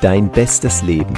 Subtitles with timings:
[0.00, 1.12] Dein bestes Leben.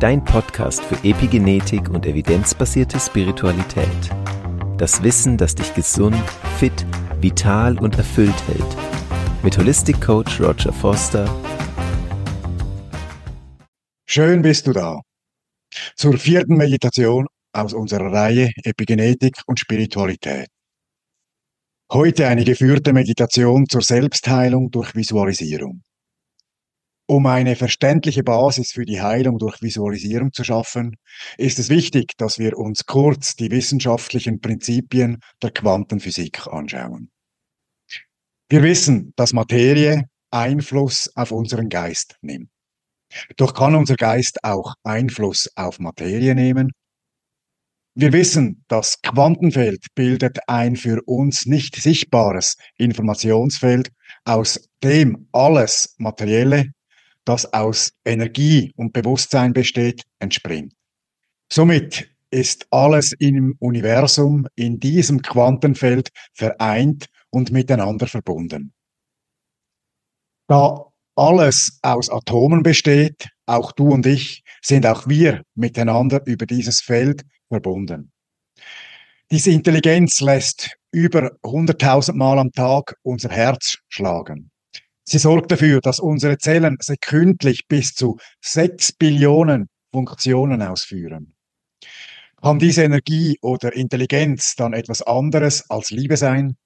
[0.00, 3.86] Dein Podcast für Epigenetik und evidenzbasierte Spiritualität.
[4.78, 6.16] Das Wissen, das dich gesund,
[6.58, 6.84] fit,
[7.20, 8.76] vital und erfüllt hält.
[9.44, 11.24] Mit Holistic Coach Roger Foster.
[14.06, 15.00] Schön bist du da.
[15.94, 20.48] Zur vierten Meditation aus unserer Reihe Epigenetik und Spiritualität.
[21.92, 25.82] Heute eine geführte Meditation zur Selbstheilung durch Visualisierung.
[27.10, 30.96] Um eine verständliche Basis für die Heilung durch Visualisierung zu schaffen,
[31.38, 37.10] ist es wichtig, dass wir uns kurz die wissenschaftlichen Prinzipien der Quantenphysik anschauen.
[38.50, 42.50] Wir wissen, dass Materie Einfluss auf unseren Geist nimmt.
[43.38, 46.72] Doch kann unser Geist auch Einfluss auf Materie nehmen?
[47.94, 53.90] Wir wissen, das Quantenfeld bildet ein für uns nicht sichtbares Informationsfeld,
[54.24, 56.72] aus dem alles Materielle
[57.28, 60.72] das aus Energie und Bewusstsein besteht, entspringt.
[61.52, 68.72] Somit ist alles im Universum in diesem Quantenfeld vereint und miteinander verbunden.
[70.46, 76.80] Da alles aus Atomen besteht, auch du und ich, sind auch wir miteinander über dieses
[76.80, 78.12] Feld verbunden.
[79.30, 84.50] Diese Intelligenz lässt über 100.000 Mal am Tag unser Herz schlagen.
[85.10, 91.34] Sie sorgt dafür, dass unsere Zellen sekündlich bis zu sechs Billionen Funktionen ausführen.
[92.42, 96.58] Kann diese Energie oder Intelligenz dann etwas anderes als Liebe sein?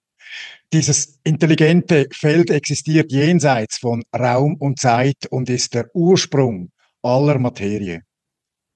[0.72, 8.02] Dieses intelligente Feld existiert jenseits von Raum und Zeit und ist der Ursprung aller Materie.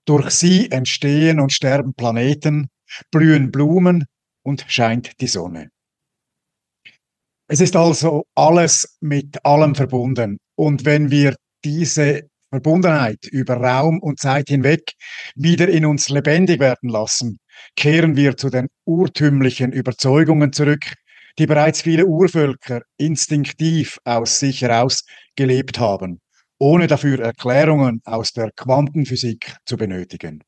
[0.05, 2.69] Durch sie entstehen und sterben Planeten,
[3.11, 4.05] blühen Blumen
[4.45, 5.71] und scheint die Sonne.
[7.49, 10.39] Es ist also alles mit allem verbunden.
[10.57, 14.93] Und wenn wir diese Verbundenheit über Raum und Zeit hinweg
[15.37, 17.39] wieder in uns lebendig werden lassen,
[17.77, 20.93] kehren wir zu den urtümlichen Überzeugungen zurück,
[21.39, 25.05] die bereits viele Urvölker instinktiv aus sich heraus
[25.37, 26.21] gelebt haben,
[26.59, 30.43] ohne dafür Erklärungen aus der Quantenphysik zu benötigen.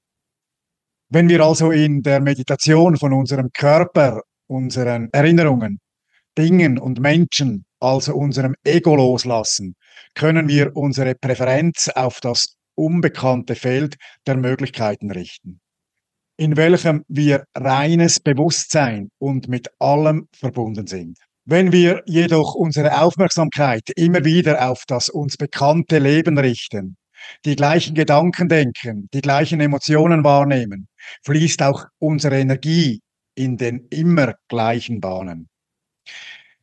[1.11, 5.79] Wenn wir also in der Meditation von unserem Körper, unseren Erinnerungen,
[6.39, 9.75] Dingen und Menschen, also unserem Ego loslassen,
[10.15, 15.61] können wir unsere Präferenz auf das unbekannte Feld der Möglichkeiten richten,
[16.37, 21.19] in welchem wir reines Bewusstsein und mit allem verbunden sind.
[21.45, 26.97] Wenn wir jedoch unsere Aufmerksamkeit immer wieder auf das uns bekannte Leben richten,
[27.45, 30.89] die gleichen Gedanken denken, die gleichen Emotionen wahrnehmen,
[31.25, 33.01] fließt auch unsere Energie
[33.35, 35.49] in den immer gleichen Bahnen.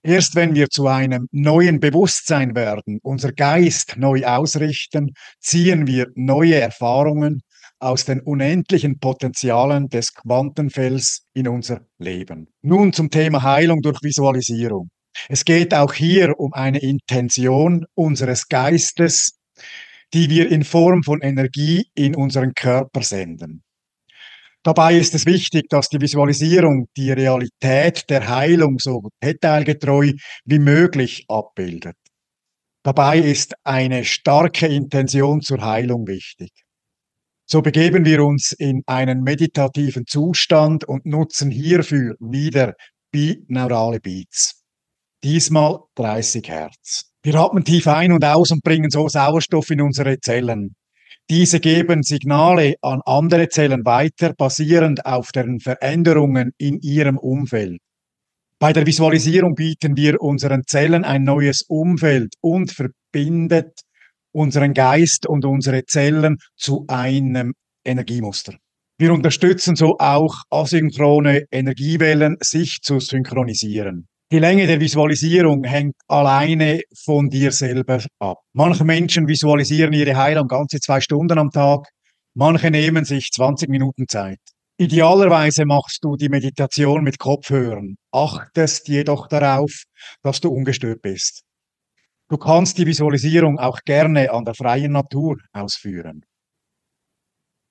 [0.04, 6.56] Erst wenn wir zu einem neuen Bewusstsein werden, unser Geist neu ausrichten, ziehen wir neue
[6.56, 7.42] Erfahrungen
[7.80, 12.48] aus den unendlichen Potenzialen des Quantenfelds in unser Leben.
[12.62, 14.90] Nun zum Thema Heilung durch Visualisierung.
[15.28, 19.40] Es geht auch hier um eine Intention unseres Geistes,
[20.14, 23.65] die wir in Form von Energie in unseren Körper senden.
[24.66, 31.26] Dabei ist es wichtig, dass die Visualisierung die Realität der Heilung so detailgetreu wie möglich
[31.28, 31.96] abbildet.
[32.84, 36.50] Dabei ist eine starke Intention zur Heilung wichtig.
[37.48, 42.74] So begeben wir uns in einen meditativen Zustand und nutzen hierfür wieder
[43.12, 44.64] binaurale Beats.
[45.24, 47.12] Diesmal 30 Hertz.
[47.22, 50.76] Wir atmen tief ein und aus und bringen so Sauerstoff in unsere Zellen.
[51.30, 57.80] Diese geben Signale an andere Zellen weiter, basierend auf deren Veränderungen in ihrem Umfeld.
[58.60, 63.82] Bei der Visualisierung bieten wir unseren Zellen ein neues Umfeld und verbindet
[64.32, 67.54] unseren Geist und unsere Zellen zu einem
[67.84, 68.54] Energiemuster.
[69.00, 74.08] Wir unterstützen so auch asynchrone Energiewellen, sich zu synchronisieren.
[74.32, 78.40] Die Länge der Visualisierung hängt alleine von dir selber ab.
[78.54, 81.88] Manche Menschen visualisieren ihre Heilung ganze zwei Stunden am Tag,
[82.34, 84.40] manche nehmen sich 20 Minuten Zeit.
[84.78, 89.84] Idealerweise machst du die Meditation mit Kopfhörern, achtest jedoch darauf,
[90.24, 91.44] dass du ungestört bist.
[92.28, 96.26] Du kannst die Visualisierung auch gerne an der freien Natur ausführen.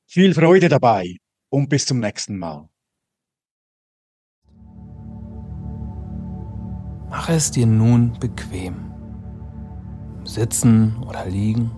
[0.08, 1.16] Viel Freude dabei
[1.50, 2.68] und bis zum nächsten Mal.
[7.16, 8.74] Mache es dir nun bequem.
[10.24, 11.70] Sitzen oder liegen.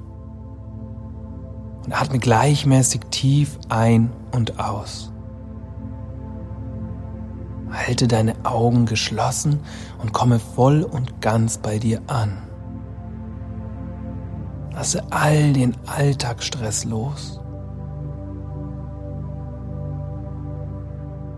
[1.84, 5.12] Und atme gleichmäßig tief ein und aus.
[7.70, 9.60] Halte deine Augen geschlossen
[10.00, 12.38] und komme voll und ganz bei dir an.
[14.72, 17.42] Lasse all den Alltagsstress los.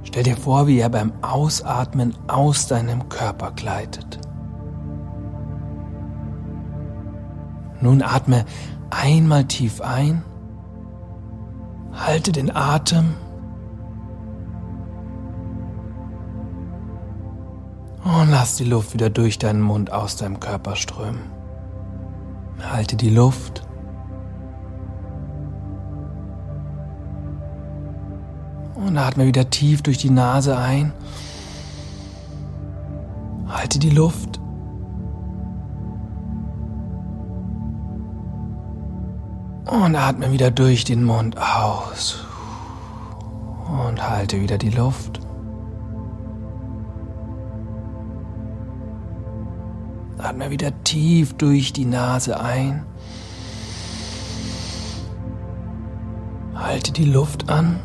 [0.08, 4.18] Stell dir vor, wie er beim Ausatmen aus deinem Körper gleitet.
[7.82, 8.46] Nun atme
[8.88, 10.24] einmal tief ein,
[11.92, 13.16] halte den Atem
[18.02, 21.20] und lass die Luft wieder durch deinen Mund aus deinem Körper strömen.
[22.62, 23.67] Halte die Luft.
[28.88, 30.94] Und atme wieder tief durch die Nase ein.
[33.46, 34.40] Halte die Luft.
[39.66, 42.24] Und atme wieder durch den Mund aus.
[43.84, 45.20] Und halte wieder die Luft.
[50.16, 52.86] Atme wieder tief durch die Nase ein.
[56.54, 57.80] Halte die Luft an.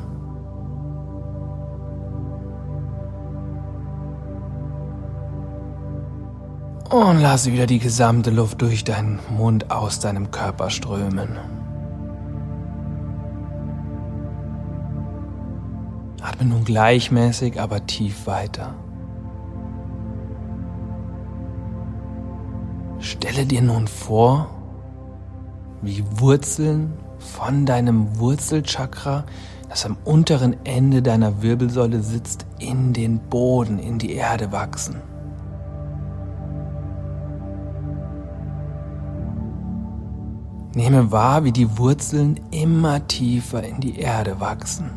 [6.94, 11.40] Und lasse wieder die gesamte Luft durch deinen Mund aus deinem Körper strömen.
[16.22, 18.76] Atme nun gleichmäßig, aber tief weiter.
[23.00, 24.52] Stelle dir nun vor,
[25.82, 29.24] wie Wurzeln von deinem Wurzelchakra,
[29.68, 35.13] das am unteren Ende deiner Wirbelsäule sitzt, in den Boden, in die Erde wachsen.
[40.76, 44.90] Nehme wahr, wie die Wurzeln immer tiefer in die Erde wachsen.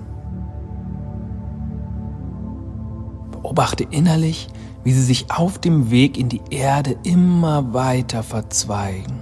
[3.30, 4.48] Beobachte innerlich,
[4.84, 9.20] wie sie sich auf dem Weg in die Erde immer weiter verzweigen.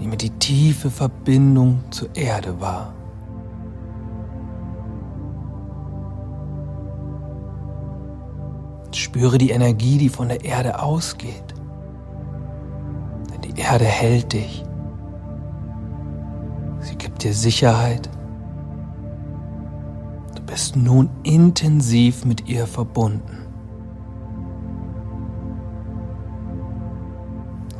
[0.00, 2.94] Nehme die tiefe Verbindung zur Erde wahr.
[8.92, 11.49] Spüre die Energie, die von der Erde ausgeht.
[13.44, 14.64] Die Erde hält dich.
[16.80, 18.08] Sie gibt dir Sicherheit.
[20.34, 23.46] Du bist nun intensiv mit ihr verbunden.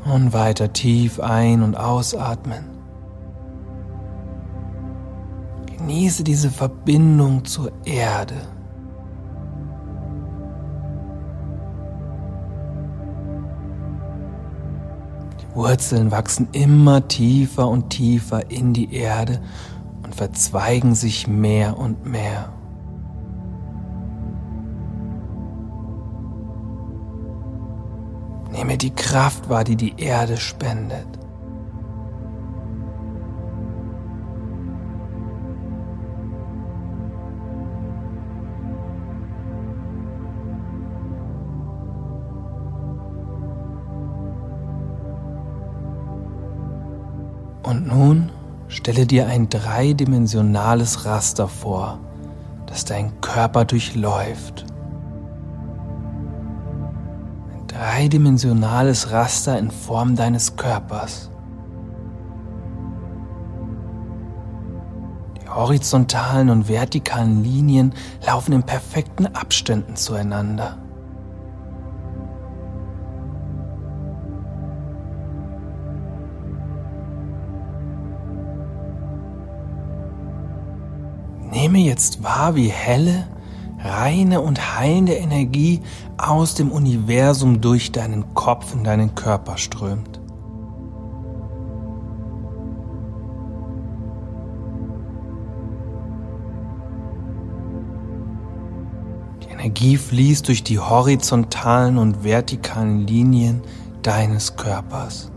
[0.05, 2.65] Und weiter tief ein- und ausatmen.
[5.79, 8.37] Genieße diese Verbindung zur Erde.
[15.55, 19.41] Wurzeln wachsen immer tiefer und tiefer in die Erde
[20.03, 22.53] und verzweigen sich mehr und mehr.
[28.53, 31.20] Nehme die Kraft wahr, die die Erde spendet.
[47.71, 48.33] Und nun
[48.67, 52.01] stelle dir ein dreidimensionales Raster vor,
[52.67, 54.67] das deinen Körper durchläuft.
[57.53, 61.31] Ein dreidimensionales Raster in Form deines Körpers.
[65.41, 67.95] Die horizontalen und vertikalen Linien
[68.27, 70.77] laufen in perfekten Abständen zueinander.
[81.51, 83.27] Nehme jetzt wahr, wie helle,
[83.81, 85.81] reine und heilende Energie
[86.17, 90.21] aus dem Universum durch deinen Kopf in deinen Körper strömt.
[99.43, 103.63] Die Energie fließt durch die horizontalen und vertikalen Linien
[104.03, 105.33] deines Körpers.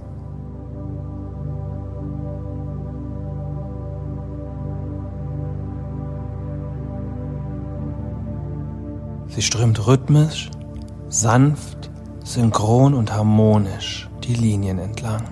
[9.35, 10.51] Sie strömt rhythmisch,
[11.09, 11.89] sanft,
[12.23, 15.23] synchron und harmonisch die Linien entlang.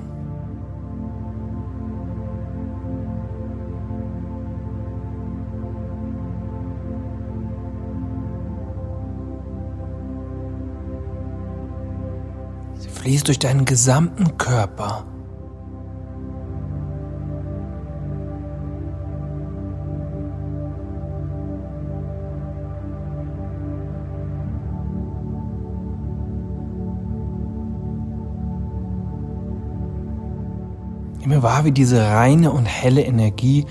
[12.80, 15.06] Sie fließt durch deinen gesamten Körper.
[31.32, 33.66] Mir wahr, wie diese reine und helle Energie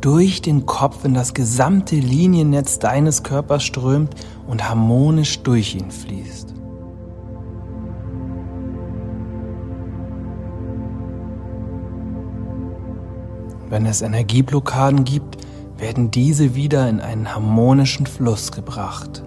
[0.00, 4.14] durch den Kopf in das gesamte Liniennetz deines Körpers strömt
[4.46, 6.54] und harmonisch durch ihn fließt.
[13.68, 15.36] Wenn es Energieblockaden gibt,
[15.78, 19.22] werden diese wieder in einen harmonischen Fluss gebracht.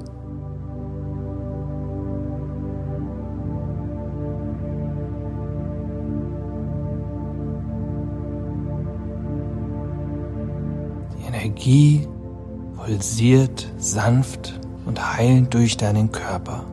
[11.43, 12.07] Energie
[12.77, 16.63] pulsiert sanft und heilend durch deinen Körper.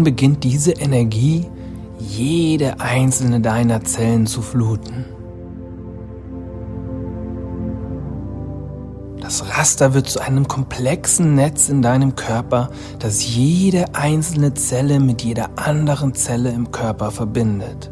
[0.00, 1.44] Nun beginnt diese Energie,
[1.98, 5.04] jede einzelne deiner Zellen zu fluten.
[9.20, 15.20] Das Raster wird zu einem komplexen Netz in deinem Körper, das jede einzelne Zelle mit
[15.20, 17.90] jeder anderen Zelle im Körper verbindet.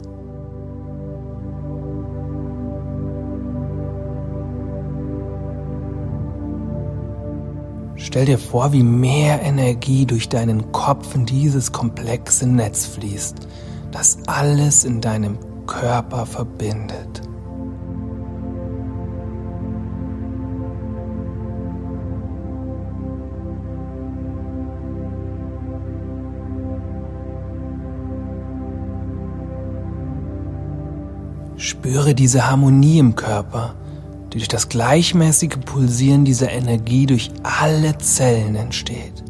[8.08, 13.46] Stell dir vor, wie mehr Energie durch deinen Kopf in dieses komplexe Netz fließt,
[13.92, 15.36] das alles in deinem
[15.66, 17.20] Körper verbindet.
[31.58, 33.74] Spüre diese Harmonie im Körper
[34.32, 39.24] die durch das gleichmäßige Pulsieren dieser Energie durch alle Zellen entsteht.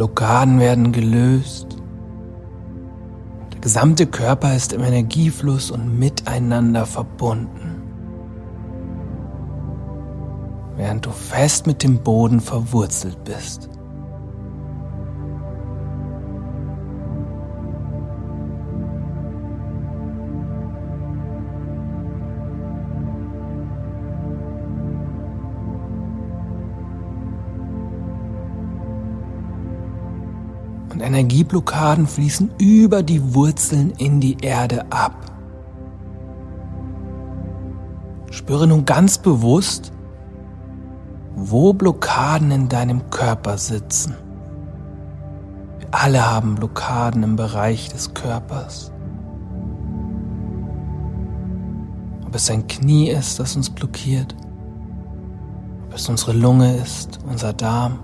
[0.00, 1.76] Blockaden werden gelöst.
[3.52, 7.69] Der gesamte Körper ist im Energiefluss und miteinander verbunden.
[10.80, 13.68] während du fest mit dem Boden verwurzelt bist.
[30.90, 35.26] Und Energieblockaden fließen über die Wurzeln in die Erde ab.
[38.30, 39.92] Spüre nun ganz bewusst,
[41.42, 44.14] wo Blockaden in deinem Körper sitzen.
[45.78, 48.92] Wir alle haben Blockaden im Bereich des Körpers.
[52.26, 54.36] Ob es ein Knie ist, das uns blockiert,
[55.86, 58.00] ob es unsere Lunge ist, unser Darm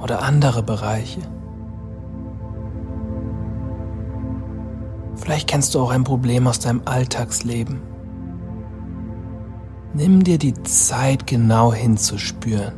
[0.00, 1.22] oder andere Bereiche.
[5.14, 7.80] Vielleicht kennst du auch ein Problem aus deinem Alltagsleben.
[9.96, 12.74] Nimm dir die Zeit, genau hinzuspüren.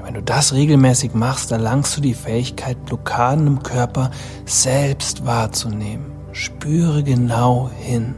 [0.00, 4.10] Wenn du das regelmäßig machst, erlangst du die Fähigkeit, Blockaden im Körper
[4.44, 6.12] selbst wahrzunehmen.
[6.32, 8.14] Spüre genau hin.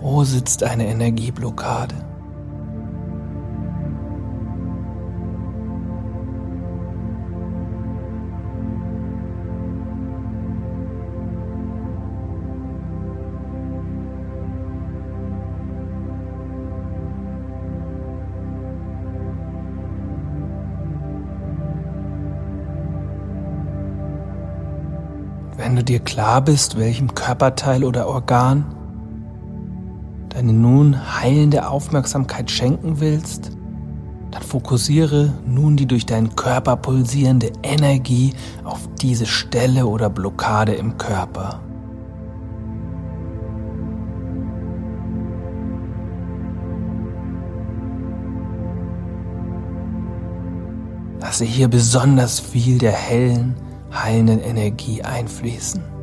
[0.00, 1.96] Wo sitzt eine Energieblockade?
[25.74, 28.64] Wenn du dir klar bist, welchem Körperteil oder Organ
[30.28, 33.50] deine nun heilende Aufmerksamkeit schenken willst,
[34.30, 40.96] dann fokussiere nun die durch deinen Körper pulsierende Energie auf diese Stelle oder Blockade im
[40.96, 41.60] Körper.
[51.20, 53.56] Lasse hier besonders viel der hellen,
[53.94, 55.93] heilenden Energie einfließen.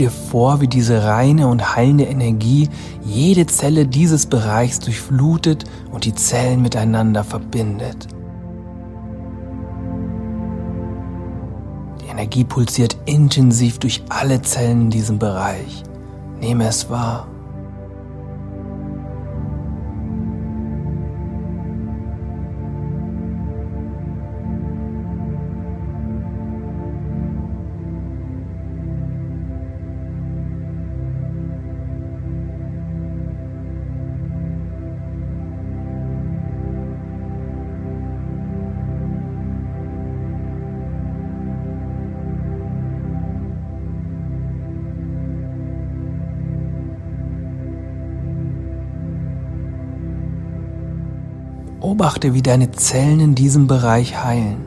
[0.00, 2.68] Dir vor, wie diese reine und heilende Energie
[3.04, 8.08] jede Zelle dieses Bereichs durchflutet und die Zellen miteinander verbindet.
[12.02, 15.82] Die Energie pulsiert intensiv durch alle Zellen in diesem Bereich.
[16.40, 17.28] Nehme es wahr.
[51.88, 54.58] Beobachte, wie deine Zellen in diesem Bereich heilen,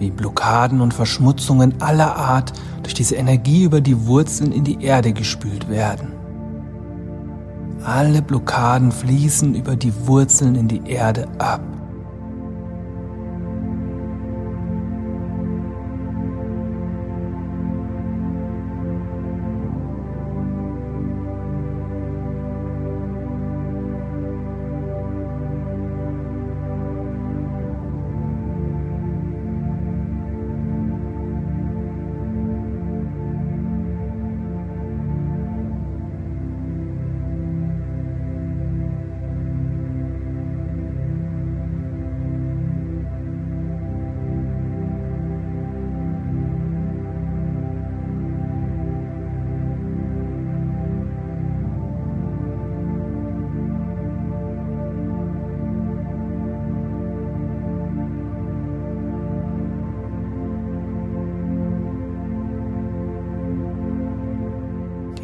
[0.00, 2.52] wie Blockaden und Verschmutzungen aller Art
[2.82, 6.08] durch diese Energie über die Wurzeln in die Erde gespült werden.
[7.84, 11.60] Alle Blockaden fließen über die Wurzeln in die Erde ab.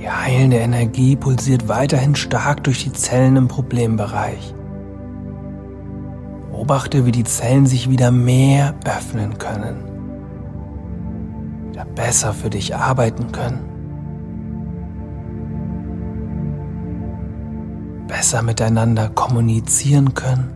[0.05, 4.55] Die heilende Energie pulsiert weiterhin stark durch die Zellen im Problembereich.
[6.51, 9.77] Beobachte, wie die Zellen sich wieder mehr öffnen können,
[11.71, 13.61] wieder besser für dich arbeiten können,
[18.07, 20.51] besser miteinander kommunizieren können.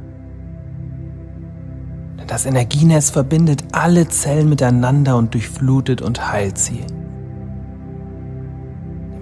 [2.18, 6.84] Denn das Energienetz verbindet alle Zellen miteinander und durchflutet und heilt sie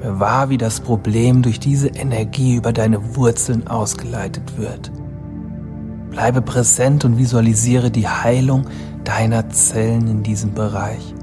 [0.09, 4.91] wahr, wie das Problem durch diese Energie über deine Wurzeln ausgeleitet wird.
[6.11, 8.67] Bleibe präsent und visualisiere die Heilung
[9.05, 11.15] deiner Zellen in diesem Bereich.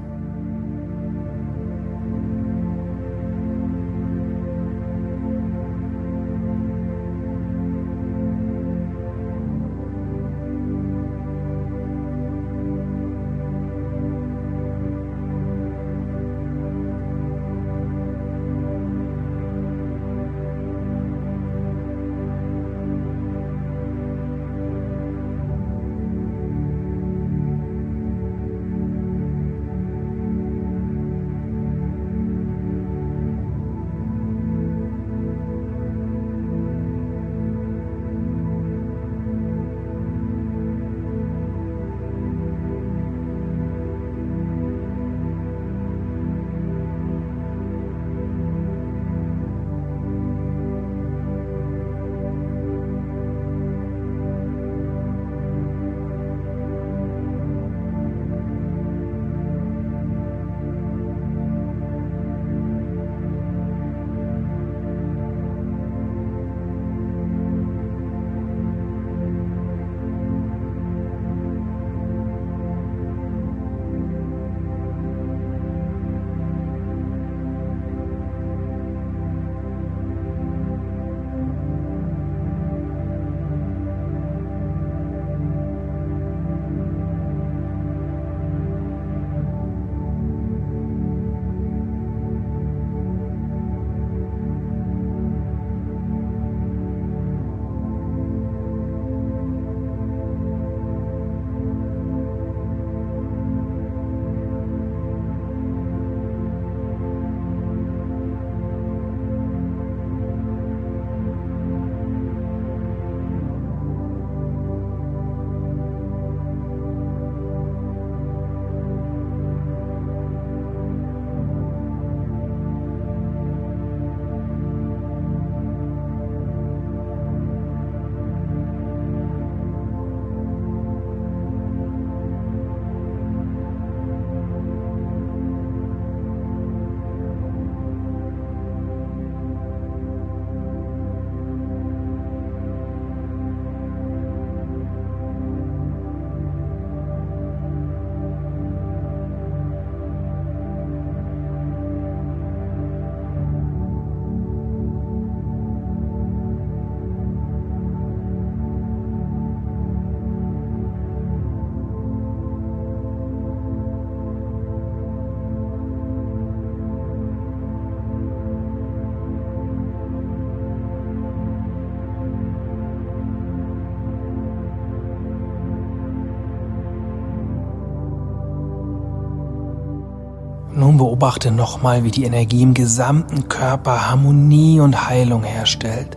[181.04, 186.16] Beobachte nochmal, wie die Energie im gesamten Körper Harmonie und Heilung herstellt.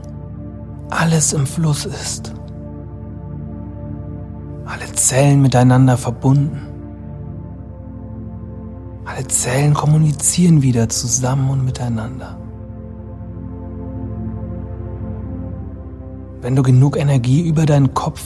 [0.90, 2.34] Alles im Fluss ist.
[4.66, 6.62] Alle Zellen miteinander verbunden.
[9.04, 12.38] Alle Zellen kommunizieren wieder zusammen und miteinander.
[16.40, 18.24] Wenn du genug Energie über deinen Kopf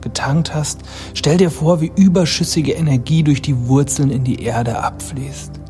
[0.00, 0.80] getankt hast,
[1.14, 5.61] stell dir vor, wie überschüssige Energie durch die Wurzeln in die Erde abfließt.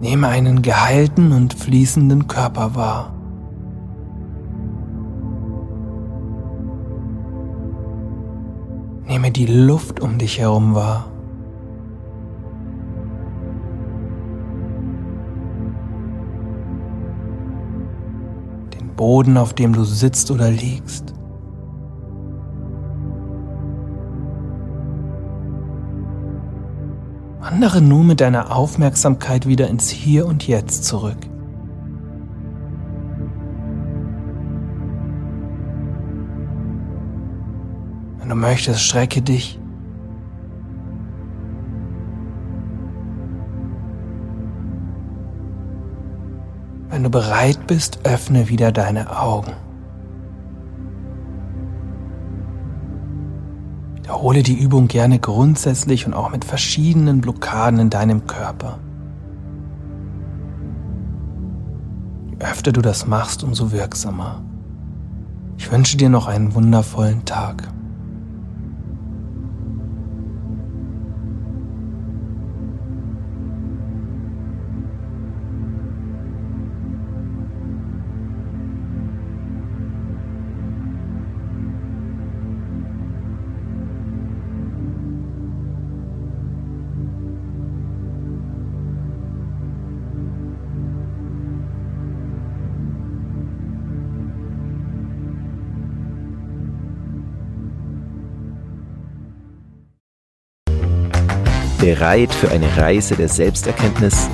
[0.00, 3.14] Nehme einen geheilten und fließenden Körper wahr.
[9.06, 11.06] Nehme die Luft um dich herum wahr.
[18.72, 21.12] Den Boden, auf dem du sitzt oder liegst.
[27.40, 31.16] Wandere nun mit deiner Aufmerksamkeit wieder ins Hier und Jetzt zurück.
[38.18, 39.58] Wenn du möchtest, strecke dich.
[46.90, 49.52] Wenn du bereit bist, öffne wieder deine Augen.
[54.10, 58.80] Wiederhole die Übung gerne grundsätzlich und auch mit verschiedenen Blockaden in deinem Körper.
[62.28, 64.42] Je öfter du das machst, umso wirksamer.
[65.58, 67.68] Ich wünsche dir noch einen wundervollen Tag.
[101.80, 104.28] Bereit für eine Reise der Selbsterkenntnis,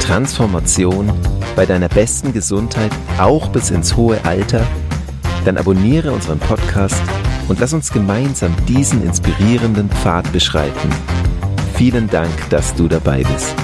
[0.00, 1.10] Transformation
[1.56, 4.66] bei deiner besten Gesundheit auch bis ins hohe Alter?
[5.46, 7.02] Dann abonniere unseren Podcast
[7.48, 10.90] und lass uns gemeinsam diesen inspirierenden Pfad beschreiten.
[11.74, 13.54] Vielen Dank, dass du dabei bist.